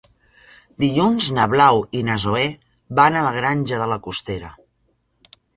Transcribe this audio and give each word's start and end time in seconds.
Dilluns 0.83 1.27
na 1.35 1.43
Blau 1.51 1.83
i 2.01 2.01
na 2.09 2.17
Zoè 2.25 2.47
van 3.01 3.21
a 3.21 3.29
la 3.29 3.37
Granja 3.39 3.83
de 3.85 3.93
la 3.93 4.03
Costera. 4.09 4.55